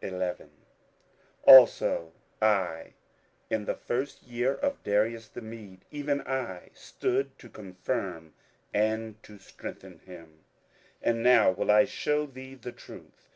27:011:001 0.00 0.48
Also 1.42 2.12
I 2.40 2.94
in 3.50 3.66
the 3.66 3.74
first 3.74 4.22
year 4.22 4.54
of 4.54 4.82
Darius 4.82 5.28
the 5.28 5.42
Mede, 5.42 5.84
even 5.90 6.22
I, 6.22 6.70
stood 6.72 7.38
to 7.40 7.50
confirm 7.50 8.32
and 8.72 9.22
to 9.24 9.36
strengthen 9.38 9.98
him. 9.98 10.42
27:011:002 11.02 11.02
And 11.02 11.22
now 11.22 11.50
will 11.50 11.70
I 11.70 11.84
shew 11.84 12.26
thee 12.26 12.54
the 12.54 12.72
truth. 12.72 13.28